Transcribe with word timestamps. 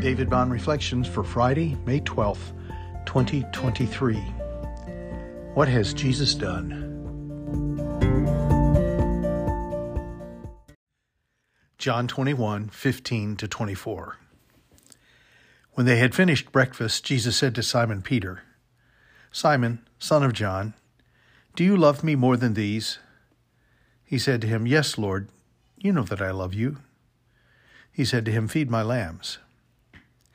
David 0.00 0.28
Bond 0.28 0.52
Reflections 0.52 1.08
for 1.08 1.24
Friday, 1.24 1.76
May 1.86 2.00
12th, 2.00 2.52
2023. 3.06 4.16
What 5.54 5.68
has 5.68 5.94
Jesus 5.94 6.34
done? 6.34 6.82
John 11.78 12.06
21, 12.06 12.68
15 12.68 13.36
to 13.36 13.48
24. 13.48 14.18
When 15.72 15.86
they 15.86 15.96
had 15.96 16.14
finished 16.14 16.52
breakfast, 16.52 17.04
Jesus 17.04 17.36
said 17.36 17.54
to 17.54 17.62
Simon 17.62 18.02
Peter, 18.02 18.42
Simon, 19.32 19.86
son 19.98 20.22
of 20.22 20.32
John, 20.32 20.74
do 21.54 21.64
you 21.64 21.74
love 21.74 22.04
me 22.04 22.14
more 22.14 22.36
than 22.36 22.52
these? 22.52 22.98
He 24.04 24.18
said 24.18 24.42
to 24.42 24.46
him, 24.46 24.66
Yes, 24.66 24.98
Lord, 24.98 25.28
you 25.78 25.90
know 25.90 26.02
that 26.02 26.20
I 26.20 26.30
love 26.30 26.52
you. 26.52 26.76
He 27.90 28.04
said 28.04 28.26
to 28.26 28.30
him, 28.30 28.46
Feed 28.46 28.70
my 28.70 28.82
lambs. 28.82 29.38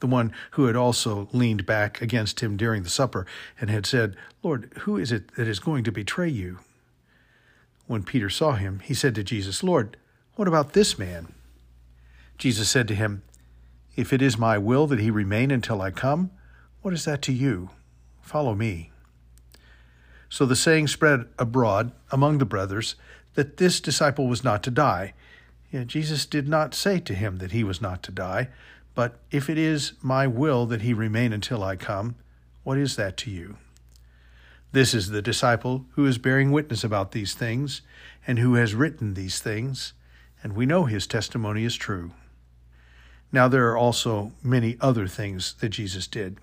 the 0.00 0.06
one 0.06 0.32
who 0.52 0.66
had 0.66 0.76
also 0.76 1.28
leaned 1.32 1.64
back 1.64 2.02
against 2.02 2.40
him 2.40 2.56
during 2.56 2.82
the 2.82 2.90
supper 2.90 3.26
and 3.60 3.70
had 3.70 3.86
said, 3.86 4.16
Lord, 4.42 4.72
who 4.80 4.96
is 4.96 5.12
it 5.12 5.34
that 5.36 5.46
is 5.46 5.60
going 5.60 5.84
to 5.84 5.92
betray 5.92 6.28
you? 6.28 6.58
When 7.86 8.02
Peter 8.02 8.30
saw 8.30 8.52
him, 8.52 8.80
he 8.80 8.94
said 8.94 9.14
to 9.14 9.24
Jesus, 9.24 9.62
Lord, 9.62 9.96
what 10.34 10.48
about 10.48 10.72
this 10.72 10.98
man? 10.98 11.34
Jesus 12.38 12.70
said 12.70 12.88
to 12.88 12.94
him, 12.94 13.22
If 13.96 14.12
it 14.12 14.22
is 14.22 14.38
my 14.38 14.56
will 14.58 14.86
that 14.86 15.00
he 15.00 15.10
remain 15.10 15.50
until 15.50 15.82
I 15.82 15.90
come, 15.90 16.30
what 16.82 16.94
is 16.94 17.04
that 17.04 17.20
to 17.22 17.32
you? 17.32 17.70
Follow 18.22 18.54
me. 18.54 18.90
So 20.30 20.46
the 20.46 20.56
saying 20.56 20.86
spread 20.86 21.26
abroad 21.38 21.92
among 22.10 22.38
the 22.38 22.46
brothers 22.46 22.94
that 23.34 23.56
this 23.56 23.80
disciple 23.80 24.28
was 24.28 24.44
not 24.44 24.62
to 24.62 24.70
die. 24.70 25.12
Yet 25.70 25.88
Jesus 25.88 26.24
did 26.26 26.48
not 26.48 26.74
say 26.74 27.00
to 27.00 27.14
him 27.14 27.38
that 27.38 27.52
he 27.52 27.64
was 27.64 27.80
not 27.82 28.02
to 28.04 28.12
die, 28.12 28.48
but 28.94 29.18
if 29.30 29.48
it 29.48 29.58
is 29.58 29.92
my 30.02 30.26
will 30.26 30.66
that 30.66 30.82
he 30.82 30.92
remain 30.92 31.32
until 31.32 31.62
I 31.62 31.76
come, 31.76 32.16
what 32.62 32.78
is 32.78 32.96
that 32.96 33.16
to 33.18 33.30
you? 33.30 33.56
This 34.72 34.94
is 34.94 35.10
the 35.10 35.22
disciple 35.22 35.86
who 35.92 36.06
is 36.06 36.18
bearing 36.18 36.52
witness 36.52 36.84
about 36.84 37.12
these 37.12 37.34
things, 37.34 37.82
and 38.26 38.38
who 38.38 38.54
has 38.54 38.74
written 38.74 39.14
these 39.14 39.40
things, 39.40 39.94
and 40.42 40.54
we 40.54 40.66
know 40.66 40.84
his 40.84 41.06
testimony 41.06 41.64
is 41.64 41.74
true. 41.76 42.12
Now 43.32 43.48
there 43.48 43.68
are 43.70 43.76
also 43.76 44.32
many 44.42 44.76
other 44.80 45.06
things 45.06 45.54
that 45.60 45.70
Jesus 45.70 46.06
did. 46.06 46.38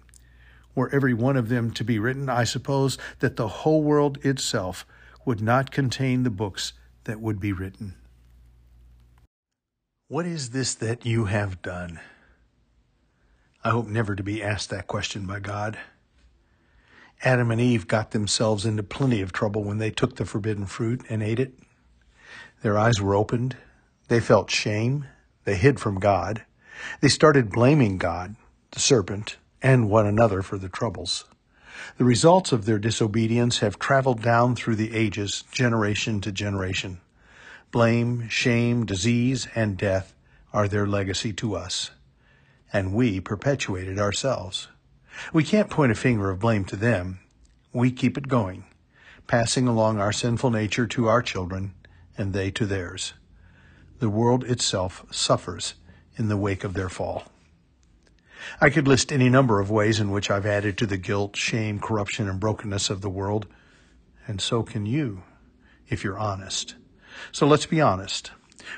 Were 0.75 0.93
every 0.93 1.13
one 1.13 1.37
of 1.37 1.49
them 1.49 1.71
to 1.71 1.83
be 1.83 1.99
written, 1.99 2.29
I 2.29 2.43
suppose 2.43 2.97
that 3.19 3.35
the 3.35 3.47
whole 3.47 3.81
world 3.81 4.23
itself 4.25 4.85
would 5.25 5.41
not 5.41 5.71
contain 5.71 6.23
the 6.23 6.29
books 6.29 6.73
that 7.05 7.19
would 7.19 7.39
be 7.39 7.51
written. 7.51 7.95
What 10.07 10.25
is 10.25 10.51
this 10.51 10.73
that 10.75 11.05
you 11.05 11.25
have 11.25 11.61
done? 11.61 11.99
I 13.63 13.71
hope 13.71 13.87
never 13.87 14.15
to 14.15 14.23
be 14.23 14.43
asked 14.43 14.69
that 14.69 14.87
question 14.87 15.25
by 15.25 15.39
God. 15.39 15.77
Adam 17.23 17.49
and 17.49 17.59
Eve 17.59 17.87
got 17.87 18.11
themselves 18.11 18.65
into 18.65 18.83
plenty 18.83 19.21
of 19.21 19.33
trouble 19.33 19.63
when 19.63 19.79
they 19.79 19.89
took 19.89 20.15
the 20.15 20.25
forbidden 20.25 20.67
fruit 20.67 21.03
and 21.09 21.23
ate 21.23 21.39
it. 21.39 21.57
Their 22.61 22.77
eyes 22.77 23.01
were 23.01 23.15
opened. 23.15 23.57
They 24.07 24.19
felt 24.19 24.51
shame. 24.51 25.05
They 25.43 25.55
hid 25.55 25.79
from 25.79 25.99
God. 25.99 26.43
They 27.01 27.07
started 27.07 27.51
blaming 27.51 27.97
God, 27.97 28.35
the 28.71 28.79
serpent, 28.79 29.37
and 29.61 29.89
one 29.89 30.05
another 30.05 30.43
for 30.43 30.59
the 30.59 30.69
troubles. 30.69 31.25
The 31.97 32.05
results 32.05 32.51
of 32.51 32.65
their 32.65 32.79
disobedience 32.79 33.59
have 33.59 33.79
traveled 33.79 34.21
down 34.21 34.55
through 34.55 34.75
the 34.75 34.95
ages, 34.95 35.43
generation 35.51 36.21
to 36.21 36.31
generation. 36.31 37.01
Blame, 37.71 38.29
shame, 38.29 38.85
disease, 38.85 39.47
and 39.55 39.77
death 39.77 40.13
are 40.53 40.67
their 40.67 40.85
legacy 40.85 41.33
to 41.33 41.55
us 41.55 41.91
and 42.71 42.93
we 42.93 43.19
perpetuate 43.19 43.87
it 43.87 43.99
ourselves. 43.99 44.67
We 45.33 45.43
can't 45.43 45.69
point 45.69 45.91
a 45.91 45.95
finger 45.95 46.29
of 46.29 46.39
blame 46.39 46.65
to 46.65 46.75
them. 46.75 47.19
We 47.73 47.91
keep 47.91 48.17
it 48.17 48.27
going, 48.27 48.65
passing 49.25 49.67
along 49.67 49.99
our 49.99 50.11
sinful 50.11 50.51
nature 50.51 50.87
to 50.87 51.07
our 51.07 51.21
children 51.21 51.73
and 52.17 52.33
they 52.33 52.51
to 52.51 52.65
theirs. 52.65 53.13
The 53.99 54.09
world 54.09 54.43
itself 54.43 55.05
suffers 55.11 55.75
in 56.17 56.27
the 56.27 56.37
wake 56.37 56.63
of 56.63 56.73
their 56.73 56.89
fall. 56.89 57.23
I 58.61 58.69
could 58.69 58.87
list 58.87 59.11
any 59.11 59.29
number 59.29 59.59
of 59.59 59.71
ways 59.71 59.99
in 59.99 60.11
which 60.11 60.29
I've 60.29 60.45
added 60.45 60.77
to 60.77 60.85
the 60.85 60.97
guilt, 60.97 61.35
shame, 61.35 61.79
corruption, 61.79 62.29
and 62.29 62.39
brokenness 62.39 62.89
of 62.89 63.01
the 63.01 63.09
world, 63.09 63.47
and 64.27 64.39
so 64.39 64.63
can 64.63 64.85
you, 64.85 65.23
if 65.89 66.03
you're 66.03 66.17
honest. 66.17 66.75
So 67.31 67.47
let's 67.47 67.65
be 67.65 67.81
honest 67.81 68.31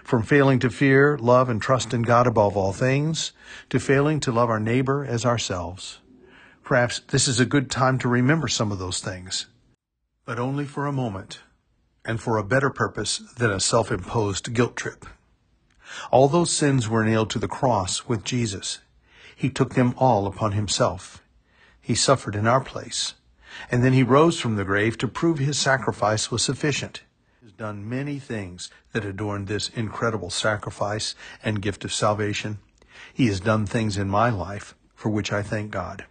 from 0.03 0.23
failing 0.23 0.59
to 0.59 0.69
fear, 0.69 1.17
love, 1.17 1.49
and 1.49 1.61
trust 1.61 1.93
in 1.93 2.01
God 2.01 2.27
above 2.27 2.55
all 2.55 2.73
things, 2.73 3.31
to 3.69 3.79
failing 3.79 4.19
to 4.21 4.31
love 4.31 4.49
our 4.49 4.59
neighbor 4.59 5.05
as 5.05 5.25
ourselves. 5.25 5.99
Perhaps 6.63 7.01
this 7.07 7.27
is 7.27 7.39
a 7.39 7.45
good 7.45 7.71
time 7.71 7.97
to 7.99 8.07
remember 8.07 8.47
some 8.47 8.71
of 8.71 8.79
those 8.79 8.99
things, 8.99 9.47
but 10.25 10.39
only 10.39 10.65
for 10.65 10.85
a 10.85 10.91
moment 10.91 11.39
and 12.05 12.21
for 12.21 12.37
a 12.37 12.43
better 12.43 12.69
purpose 12.69 13.17
than 13.37 13.49
a 13.49 13.59
self 13.59 13.91
imposed 13.91 14.53
guilt 14.53 14.75
trip. 14.75 15.05
All 16.11 16.27
those 16.27 16.51
sins 16.51 16.87
were 16.87 17.03
nailed 17.03 17.31
to 17.31 17.39
the 17.39 17.47
cross 17.47 18.07
with 18.07 18.23
Jesus. 18.23 18.79
He 19.35 19.49
took 19.49 19.73
them 19.73 19.95
all 19.97 20.27
upon 20.27 20.51
himself. 20.51 21.23
He 21.81 21.95
suffered 21.95 22.35
in 22.35 22.45
our 22.45 22.61
place, 22.61 23.15
and 23.71 23.83
then 23.83 23.93
he 23.93 24.03
rose 24.03 24.39
from 24.39 24.55
the 24.55 24.65
grave 24.65 24.97
to 24.99 25.07
prove 25.07 25.39
his 25.39 25.57
sacrifice 25.57 26.29
was 26.29 26.43
sufficient 26.43 27.01
done 27.59 27.89
many 27.89 28.17
things 28.17 28.69
that 28.93 29.03
adorn 29.03 29.43
this 29.43 29.67
incredible 29.67 30.29
sacrifice 30.29 31.13
and 31.43 31.61
gift 31.61 31.83
of 31.83 31.91
salvation. 31.91 32.57
He 33.13 33.27
has 33.27 33.41
done 33.41 33.65
things 33.65 33.97
in 33.97 34.07
my 34.07 34.29
life 34.29 34.75
for 34.95 35.09
which 35.09 35.33
I 35.33 35.43
thank 35.43 35.69
God. 35.69 36.05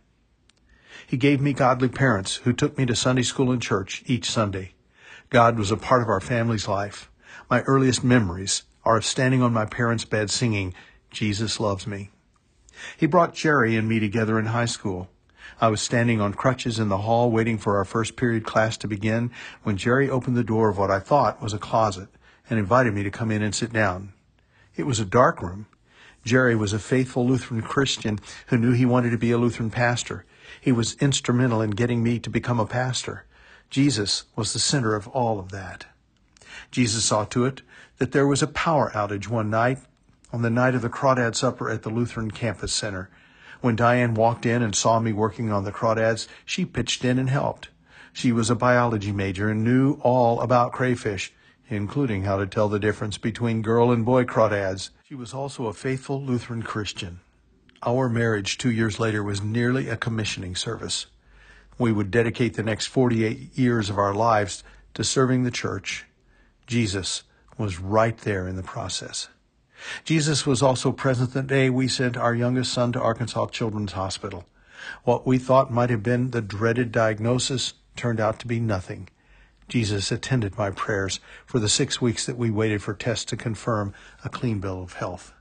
He 1.06 1.16
gave 1.16 1.40
me 1.40 1.54
godly 1.54 1.88
parents 1.88 2.36
who 2.36 2.52
took 2.52 2.76
me 2.76 2.84
to 2.84 2.94
Sunday 2.94 3.22
school 3.22 3.50
and 3.50 3.62
church 3.62 4.02
each 4.04 4.30
Sunday. 4.30 4.74
God 5.30 5.58
was 5.58 5.70
a 5.70 5.78
part 5.78 6.02
of 6.02 6.10
our 6.10 6.20
family's 6.20 6.68
life. 6.68 7.10
My 7.48 7.62
earliest 7.62 8.04
memories 8.04 8.64
are 8.84 8.98
of 8.98 9.06
standing 9.06 9.40
on 9.40 9.54
my 9.54 9.64
parents' 9.64 10.04
bed 10.04 10.30
singing, 10.30 10.74
Jesus 11.10 11.58
Loves 11.58 11.86
Me. 11.86 12.10
He 12.98 13.06
brought 13.06 13.32
Jerry 13.32 13.74
and 13.74 13.88
me 13.88 14.00
together 14.00 14.38
in 14.38 14.46
high 14.46 14.66
school. 14.66 15.08
I 15.60 15.68
was 15.68 15.80
standing 15.80 16.20
on 16.20 16.34
crutches 16.34 16.78
in 16.78 16.88
the 16.88 16.98
hall 16.98 17.30
waiting 17.30 17.58
for 17.58 17.76
our 17.76 17.84
first 17.84 18.16
period 18.16 18.44
class 18.44 18.76
to 18.78 18.88
begin 18.88 19.30
when 19.62 19.76
Jerry 19.76 20.08
opened 20.08 20.36
the 20.36 20.44
door 20.44 20.68
of 20.68 20.78
what 20.78 20.90
I 20.90 21.00
thought 21.00 21.42
was 21.42 21.52
a 21.52 21.58
closet 21.58 22.08
and 22.48 22.58
invited 22.58 22.94
me 22.94 23.02
to 23.02 23.10
come 23.10 23.30
in 23.30 23.42
and 23.42 23.54
sit 23.54 23.72
down. 23.72 24.12
It 24.76 24.86
was 24.86 25.00
a 25.00 25.04
dark 25.04 25.42
room. 25.42 25.66
Jerry 26.24 26.54
was 26.54 26.72
a 26.72 26.78
faithful 26.78 27.26
Lutheran 27.26 27.62
Christian 27.62 28.18
who 28.48 28.58
knew 28.58 28.72
he 28.72 28.86
wanted 28.86 29.10
to 29.10 29.18
be 29.18 29.30
a 29.30 29.38
Lutheran 29.38 29.70
pastor. 29.70 30.24
He 30.60 30.72
was 30.72 30.94
instrumental 30.94 31.60
in 31.60 31.70
getting 31.70 32.02
me 32.02 32.18
to 32.20 32.30
become 32.30 32.60
a 32.60 32.66
pastor. 32.66 33.24
Jesus 33.70 34.24
was 34.36 34.52
the 34.52 34.58
center 34.58 34.94
of 34.94 35.08
all 35.08 35.38
of 35.38 35.50
that. 35.50 35.86
Jesus 36.70 37.04
saw 37.04 37.24
to 37.24 37.44
it 37.44 37.62
that 37.98 38.12
there 38.12 38.26
was 38.26 38.42
a 38.42 38.46
power 38.46 38.90
outage 38.94 39.28
one 39.28 39.50
night 39.50 39.78
on 40.32 40.42
the 40.42 40.50
night 40.50 40.74
of 40.74 40.82
the 40.82 40.88
Crawdad 40.88 41.34
Supper 41.34 41.70
at 41.70 41.82
the 41.82 41.90
Lutheran 41.90 42.30
Campus 42.30 42.72
Center. 42.72 43.10
When 43.60 43.76
Diane 43.76 44.14
walked 44.14 44.46
in 44.46 44.62
and 44.62 44.74
saw 44.74 45.00
me 45.00 45.12
working 45.12 45.50
on 45.50 45.64
the 45.64 45.72
crawdads, 45.72 46.28
she 46.44 46.64
pitched 46.64 47.04
in 47.04 47.18
and 47.18 47.28
helped. 47.28 47.68
She 48.12 48.30
was 48.32 48.50
a 48.50 48.54
biology 48.54 49.12
major 49.12 49.48
and 49.48 49.64
knew 49.64 49.98
all 50.02 50.40
about 50.40 50.72
crayfish, 50.72 51.32
including 51.68 52.22
how 52.22 52.38
to 52.38 52.46
tell 52.46 52.68
the 52.68 52.78
difference 52.78 53.18
between 53.18 53.62
girl 53.62 53.90
and 53.90 54.04
boy 54.04 54.24
crawdads. 54.24 54.90
She 55.04 55.14
was 55.14 55.34
also 55.34 55.66
a 55.66 55.72
faithful 55.72 56.22
Lutheran 56.22 56.62
Christian. 56.62 57.20
Our 57.84 58.08
marriage 58.08 58.58
two 58.58 58.70
years 58.70 58.98
later 58.98 59.22
was 59.22 59.42
nearly 59.42 59.88
a 59.88 59.96
commissioning 59.96 60.56
service. 60.56 61.06
We 61.78 61.92
would 61.92 62.10
dedicate 62.10 62.54
the 62.54 62.62
next 62.62 62.86
48 62.86 63.56
years 63.56 63.88
of 63.90 63.98
our 63.98 64.14
lives 64.14 64.64
to 64.94 65.04
serving 65.04 65.44
the 65.44 65.50
church. 65.50 66.04
Jesus 66.66 67.22
was 67.56 67.78
right 67.78 68.18
there 68.18 68.48
in 68.48 68.56
the 68.56 68.62
process. 68.62 69.28
Jesus 70.04 70.46
was 70.46 70.62
also 70.62 70.92
present 70.92 71.32
the 71.32 71.42
day 71.42 71.70
we 71.70 71.88
sent 71.88 72.16
our 72.16 72.34
youngest 72.34 72.72
son 72.72 72.92
to 72.92 73.00
Arkansas 73.00 73.46
Children's 73.46 73.92
Hospital. 73.92 74.44
What 75.04 75.26
we 75.26 75.38
thought 75.38 75.72
might 75.72 75.90
have 75.90 76.02
been 76.02 76.30
the 76.30 76.40
dreaded 76.40 76.92
diagnosis 76.92 77.74
turned 77.96 78.20
out 78.20 78.38
to 78.40 78.46
be 78.46 78.60
nothing. 78.60 79.08
Jesus 79.68 80.10
attended 80.10 80.56
my 80.56 80.70
prayers 80.70 81.20
for 81.44 81.58
the 81.58 81.68
six 81.68 82.00
weeks 82.00 82.24
that 82.26 82.38
we 82.38 82.50
waited 82.50 82.82
for 82.82 82.94
tests 82.94 83.26
to 83.26 83.36
confirm 83.36 83.92
a 84.24 84.28
clean 84.28 84.60
bill 84.60 84.82
of 84.82 84.94
health. 84.94 85.34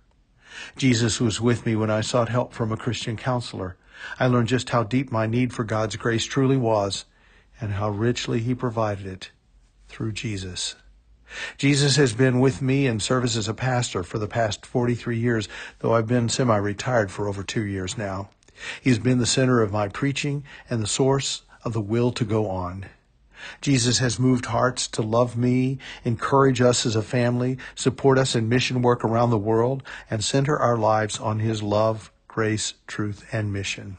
Jesus 0.76 1.22
was 1.22 1.40
with 1.40 1.66
me 1.66 1.76
when 1.76 1.90
I 1.90 2.02
sought 2.02 2.30
help 2.30 2.54
from 2.54 2.72
a 2.72 2.78
Christian 2.78 3.16
counselor. 3.16 3.78
I 4.20 4.28
learned 4.28 4.50
just 4.50 4.70
how 4.70 4.84
deep 4.84 5.12
my 5.12 5.28
need 5.28 5.54
for 5.54 5.64
God's 5.64 5.96
grace 5.96 6.26
truly 6.26 6.58
was 6.58 7.06
and 7.62 7.74
how 7.74 7.90
richly 7.90 8.40
he 8.40 8.54
provided 8.54 9.06
it 9.06 9.32
through 9.88 10.12
Jesus. 10.12 10.76
Jesus 11.58 11.96
has 11.98 12.14
been 12.14 12.40
with 12.40 12.62
me 12.62 12.88
in 12.88 13.00
service 13.00 13.36
as 13.36 13.48
a 13.48 13.54
pastor 13.54 14.04
for 14.04 14.18
the 14.18 14.28
past 14.28 14.66
43 14.66 15.18
years, 15.18 15.50
though 15.80 15.94
I've 15.94 16.08
been 16.08 16.30
semi-retired 16.30 17.12
for 17.12 17.28
over 17.28 17.44
two 17.44 17.66
years 17.66 17.98
now. 17.98 18.30
He's 18.82 19.00
been 19.00 19.20
the 19.20 19.26
center 19.26 19.62
of 19.62 19.72
my 19.72 19.88
preaching 19.88 20.44
and 20.70 20.82
the 20.82 20.88
source 20.88 21.44
of 21.64 21.74
the 21.74 21.82
will 21.82 22.12
to 22.14 22.26
go 22.26 22.50
on. 22.50 22.86
Jesus 23.62 24.00
has 24.00 24.20
moved 24.20 24.48
hearts 24.48 24.88
to 24.90 25.02
love 25.02 25.38
me, 25.38 25.78
encourage 26.04 26.60
us 26.60 26.86
as 26.86 26.96
a 26.96 27.04
family, 27.04 27.58
support 27.76 28.18
us 28.18 28.36
in 28.36 28.50
mission 28.50 28.82
work 28.82 29.04
around 29.04 29.30
the 29.30 29.38
world, 29.38 29.84
and 30.10 30.24
center 30.24 30.58
our 30.58 30.78
lives 30.78 31.20
on 31.20 31.40
his 31.40 31.62
love, 31.62 32.12
grace, 32.28 32.74
truth, 32.88 33.26
and 33.32 33.54
mission. 33.54 33.98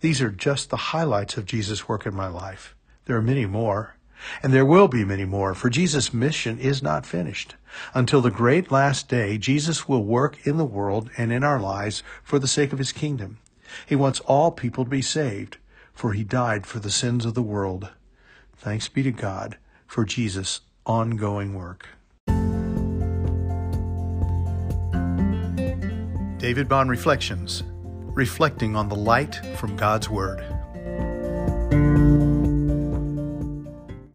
These 0.00 0.20
are 0.20 0.30
just 0.30 0.70
the 0.70 0.76
highlights 0.76 1.36
of 1.36 1.46
Jesus' 1.46 1.88
work 1.88 2.06
in 2.06 2.14
my 2.14 2.28
life. 2.28 2.74
There 3.06 3.16
are 3.16 3.22
many 3.22 3.46
more. 3.46 3.96
And 4.42 4.52
there 4.52 4.64
will 4.64 4.88
be 4.88 5.04
many 5.04 5.24
more, 5.24 5.54
for 5.54 5.70
Jesus' 5.70 6.12
mission 6.12 6.58
is 6.58 6.82
not 6.82 7.06
finished. 7.06 7.54
Until 7.94 8.20
the 8.20 8.30
great 8.30 8.70
last 8.70 9.08
day, 9.08 9.38
Jesus 9.38 9.88
will 9.88 10.04
work 10.04 10.46
in 10.46 10.56
the 10.56 10.64
world 10.64 11.10
and 11.16 11.32
in 11.32 11.42
our 11.44 11.60
lives 11.60 12.02
for 12.22 12.38
the 12.38 12.48
sake 12.48 12.72
of 12.72 12.78
his 12.78 12.92
kingdom. 12.92 13.38
He 13.86 13.96
wants 13.96 14.20
all 14.20 14.50
people 14.50 14.84
to 14.84 14.90
be 14.90 15.02
saved, 15.02 15.56
for 15.94 16.12
he 16.12 16.24
died 16.24 16.66
for 16.66 16.78
the 16.78 16.90
sins 16.90 17.24
of 17.24 17.34
the 17.34 17.42
world. 17.42 17.90
Thanks 18.56 18.88
be 18.88 19.02
to 19.02 19.12
God 19.12 19.56
for 19.86 20.04
Jesus' 20.04 20.60
ongoing 20.86 21.54
work. 21.54 21.88
David 26.38 26.68
Bond 26.68 26.90
Reflections, 26.90 27.62
reflecting 28.14 28.74
on 28.74 28.88
the 28.88 28.96
light 28.96 29.40
from 29.56 29.76
God's 29.76 30.10
Word. 30.10 30.61